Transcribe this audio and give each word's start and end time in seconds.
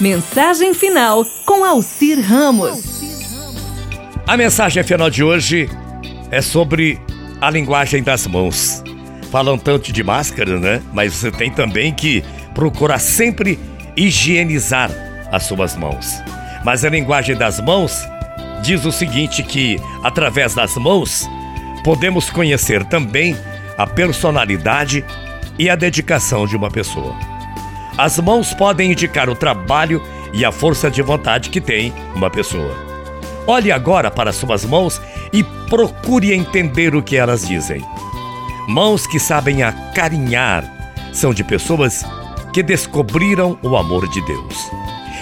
Mensagem 0.00 0.74
final 0.74 1.26
com 1.44 1.64
Alcir 1.64 2.20
Ramos. 2.20 3.02
A 4.28 4.36
mensagem 4.36 4.84
final 4.84 5.10
de 5.10 5.24
hoje 5.24 5.68
é 6.30 6.40
sobre 6.40 7.00
a 7.40 7.50
linguagem 7.50 8.00
das 8.00 8.24
mãos. 8.24 8.80
Falam 9.32 9.58
tanto 9.58 9.92
de 9.92 10.04
máscara, 10.04 10.56
né? 10.60 10.80
Mas 10.92 11.14
você 11.14 11.32
tem 11.32 11.50
também 11.50 11.92
que 11.92 12.22
procurar 12.54 13.00
sempre 13.00 13.58
higienizar 13.96 14.88
as 15.32 15.42
suas 15.42 15.76
mãos. 15.76 16.22
Mas 16.64 16.84
a 16.84 16.90
linguagem 16.90 17.34
das 17.34 17.58
mãos 17.58 18.06
diz 18.62 18.84
o 18.84 18.92
seguinte 18.92 19.42
que 19.42 19.80
através 20.04 20.54
das 20.54 20.76
mãos 20.76 21.28
podemos 21.82 22.30
conhecer 22.30 22.84
também 22.84 23.36
a 23.76 23.84
personalidade 23.84 25.04
e 25.58 25.68
a 25.68 25.74
dedicação 25.74 26.46
de 26.46 26.56
uma 26.56 26.70
pessoa. 26.70 27.37
As 27.98 28.16
mãos 28.20 28.54
podem 28.54 28.92
indicar 28.92 29.28
o 29.28 29.34
trabalho 29.34 30.00
e 30.32 30.44
a 30.44 30.52
força 30.52 30.88
de 30.88 31.02
vontade 31.02 31.50
que 31.50 31.60
tem 31.60 31.92
uma 32.14 32.30
pessoa. 32.30 32.72
Olhe 33.44 33.72
agora 33.72 34.08
para 34.08 34.32
suas 34.32 34.64
mãos 34.64 35.02
e 35.32 35.42
procure 35.68 36.32
entender 36.32 36.94
o 36.94 37.02
que 37.02 37.16
elas 37.16 37.48
dizem. 37.48 37.82
Mãos 38.68 39.04
que 39.04 39.18
sabem 39.18 39.64
acarinhar 39.64 40.64
são 41.12 41.34
de 41.34 41.42
pessoas 41.42 42.04
que 42.52 42.62
descobriram 42.62 43.58
o 43.62 43.76
amor 43.76 44.06
de 44.08 44.24
Deus. 44.24 44.70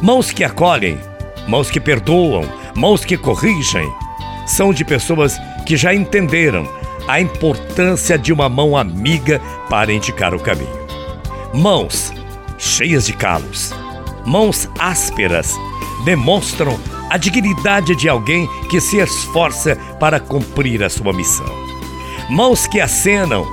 Mãos 0.00 0.30
que 0.30 0.42
acolhem, 0.42 0.98
mãos 1.46 1.70
que 1.70 1.78
perdoam, 1.78 2.48
mãos 2.74 3.04
que 3.04 3.18
corrigem, 3.18 3.92
são 4.46 4.72
de 4.72 4.82
pessoas 4.82 5.38
que 5.66 5.76
já 5.76 5.92
entenderam 5.92 6.66
a 7.06 7.20
importância 7.20 8.16
de 8.16 8.32
uma 8.32 8.48
mão 8.48 8.74
amiga 8.78 9.42
para 9.68 9.92
indicar 9.92 10.34
o 10.34 10.40
caminho. 10.40 10.80
Mãos 11.52 12.14
cheias 12.62 13.04
de 13.06 13.12
calos, 13.12 13.74
mãos 14.24 14.68
ásperas, 14.78 15.52
demonstram 16.04 16.78
a 17.10 17.16
dignidade 17.16 17.96
de 17.96 18.08
alguém 18.08 18.48
que 18.70 18.80
se 18.80 18.98
esforça 18.98 19.76
para 19.98 20.20
cumprir 20.20 20.82
a 20.82 20.88
sua 20.88 21.12
missão. 21.12 21.52
Mãos 22.30 22.66
que 22.68 22.80
acenam 22.80 23.44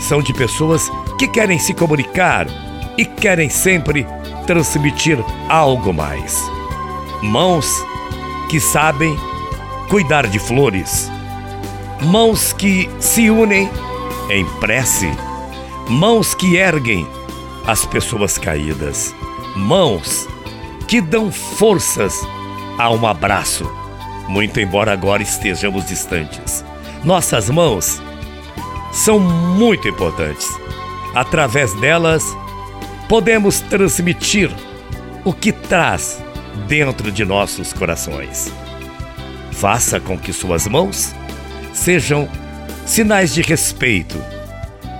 são 0.00 0.22
de 0.22 0.32
pessoas 0.32 0.90
que 1.18 1.28
querem 1.28 1.58
se 1.58 1.74
comunicar 1.74 2.46
e 2.96 3.04
querem 3.04 3.50
sempre 3.50 4.06
transmitir 4.46 5.18
algo 5.48 5.92
mais. 5.92 6.42
Mãos 7.22 7.84
que 8.48 8.58
sabem 8.58 9.14
cuidar 9.88 10.26
de 10.26 10.38
flores. 10.38 11.10
Mãos 12.00 12.52
que 12.54 12.88
se 12.98 13.30
unem 13.30 13.70
em 14.30 14.44
prece. 14.58 15.10
Mãos 15.88 16.34
que 16.34 16.56
erguem 16.56 17.06
as 17.66 17.84
pessoas 17.86 18.38
caídas. 18.38 19.14
Mãos 19.56 20.26
que 20.88 21.00
dão 21.00 21.30
forças 21.30 22.14
a 22.78 22.90
um 22.90 23.06
abraço, 23.06 23.70
muito 24.28 24.60
embora 24.60 24.92
agora 24.92 25.22
estejamos 25.22 25.86
distantes. 25.86 26.64
Nossas 27.04 27.48
mãos 27.50 28.00
são 28.92 29.18
muito 29.18 29.88
importantes. 29.88 30.46
Através 31.14 31.72
delas, 31.80 32.24
podemos 33.08 33.60
transmitir 33.60 34.50
o 35.24 35.32
que 35.32 35.52
traz 35.52 36.22
dentro 36.66 37.10
de 37.10 37.24
nossos 37.24 37.72
corações. 37.72 38.52
Faça 39.52 40.00
com 40.00 40.18
que 40.18 40.32
suas 40.32 40.66
mãos 40.66 41.14
sejam 41.72 42.28
sinais 42.86 43.32
de 43.32 43.42
respeito, 43.42 44.22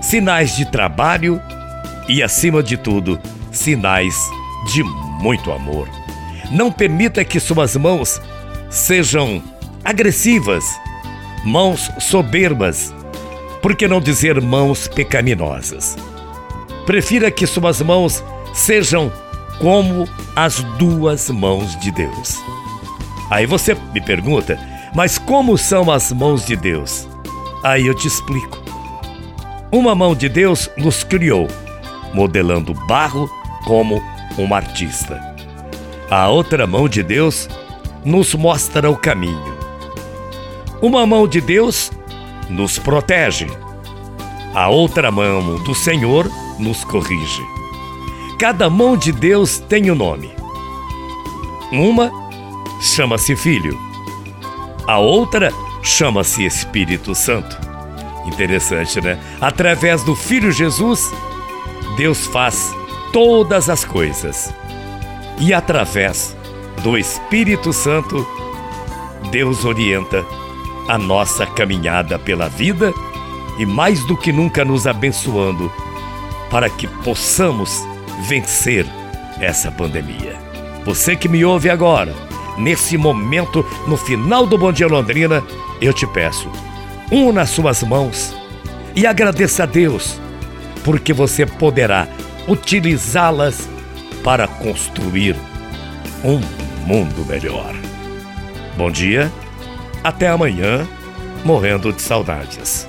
sinais 0.00 0.56
de 0.56 0.64
trabalho 0.70 1.40
e, 2.08 2.22
acima 2.22 2.62
de 2.62 2.76
tudo, 2.76 3.18
sinais 3.50 4.14
de 4.72 4.82
muito 4.82 5.52
amor. 5.52 5.88
Não 6.50 6.70
permita 6.70 7.24
que 7.24 7.40
suas 7.40 7.76
mãos 7.76 8.20
sejam 8.70 9.42
agressivas, 9.84 10.64
mãos 11.44 11.90
soberbas, 11.98 12.92
por 13.62 13.74
que 13.74 13.88
não 13.88 14.00
dizer 14.00 14.40
mãos 14.42 14.88
pecaminosas? 14.88 15.96
Prefira 16.84 17.30
que 17.30 17.46
suas 17.46 17.80
mãos 17.80 18.22
sejam 18.52 19.10
como 19.58 20.06
as 20.36 20.62
duas 20.78 21.30
mãos 21.30 21.78
de 21.80 21.90
Deus. 21.90 22.42
Aí 23.30 23.46
você 23.46 23.74
me 23.94 24.00
pergunta, 24.00 24.58
mas 24.94 25.16
como 25.16 25.56
são 25.56 25.90
as 25.90 26.12
mãos 26.12 26.44
de 26.44 26.56
Deus? 26.56 27.08
Aí 27.62 27.86
eu 27.86 27.94
te 27.94 28.06
explico. 28.06 28.62
Uma 29.72 29.94
mão 29.94 30.14
de 30.14 30.28
Deus 30.28 30.70
nos 30.76 31.02
criou, 31.02 31.48
modelando 32.14 32.72
barro 32.86 33.28
como 33.66 34.00
um 34.38 34.54
artista. 34.54 35.20
A 36.10 36.28
outra 36.28 36.66
mão 36.66 36.88
de 36.88 37.02
Deus 37.02 37.48
nos 38.04 38.34
mostra 38.34 38.90
o 38.90 38.96
caminho. 38.96 39.54
Uma 40.80 41.06
mão 41.06 41.26
de 41.26 41.40
Deus 41.40 41.90
nos 42.48 42.78
protege. 42.78 43.46
A 44.54 44.68
outra 44.68 45.10
mão 45.10 45.56
do 45.64 45.74
Senhor 45.74 46.30
nos 46.58 46.84
corrige. 46.84 47.42
Cada 48.38 48.70
mão 48.70 48.96
de 48.96 49.10
Deus 49.10 49.58
tem 49.58 49.90
um 49.90 49.94
nome. 49.94 50.30
Uma 51.72 52.12
chama-se 52.80 53.34
Filho, 53.34 53.76
a 54.86 54.98
outra 54.98 55.50
chama-se 55.82 56.44
Espírito 56.44 57.14
Santo. 57.14 57.58
Interessante, 58.26 59.00
né? 59.00 59.18
Através 59.40 60.02
do 60.02 60.14
Filho 60.14 60.52
Jesus, 60.52 61.10
Deus 61.96 62.26
faz 62.26 62.74
todas 63.12 63.68
as 63.68 63.84
coisas. 63.84 64.54
E 65.38 65.52
através 65.52 66.36
do 66.82 66.98
Espírito 66.98 67.72
Santo, 67.72 68.26
Deus 69.30 69.64
orienta 69.64 70.24
a 70.88 70.98
nossa 70.98 71.46
caminhada 71.46 72.18
pela 72.18 72.48
vida 72.48 72.92
e 73.58 73.64
mais 73.64 74.04
do 74.06 74.16
que 74.16 74.32
nunca 74.32 74.64
nos 74.64 74.86
abençoando 74.86 75.72
para 76.50 76.68
que 76.68 76.86
possamos 76.86 77.82
vencer 78.28 78.86
essa 79.40 79.70
pandemia. 79.70 80.36
Você 80.84 81.16
que 81.16 81.28
me 81.28 81.44
ouve 81.44 81.70
agora, 81.70 82.14
nesse 82.58 82.96
momento, 82.96 83.64
no 83.86 83.96
final 83.96 84.46
do 84.46 84.58
Bom 84.58 84.72
Dia 84.72 84.86
Londrina, 84.86 85.42
eu 85.80 85.92
te 85.92 86.06
peço, 86.06 86.50
una 87.10 87.46
suas 87.46 87.82
mãos 87.82 88.34
e 88.94 89.06
agradeça 89.06 89.64
a 89.64 89.66
Deus, 89.66 90.20
porque 90.84 91.12
você 91.12 91.46
poderá 91.46 92.06
utilizá-las 92.46 93.68
para 94.22 94.46
construir 94.46 95.34
um 96.22 96.40
mundo 96.86 97.24
melhor. 97.26 97.74
Bom 98.76 98.90
dia, 98.90 99.32
até 100.02 100.28
amanhã, 100.28 100.86
morrendo 101.44 101.92
de 101.92 102.02
saudades. 102.02 102.86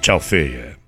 Tchau, 0.00 0.18
feia. 0.18 0.83